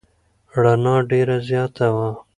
[0.63, 2.09] رڼا ډېره زیاته وه.